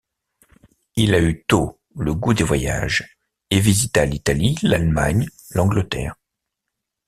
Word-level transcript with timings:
Il 0.95 1.13
a 1.13 1.21
eu 1.21 1.43
tôt 1.43 1.79
le 1.95 2.15
goût 2.15 2.33
des 2.33 2.43
voyages 2.43 3.19
et 3.51 3.59
visita 3.59 4.03
l'Italie, 4.03 4.57
l'Allemagne, 4.63 5.27
l'Angleterre. 5.51 6.15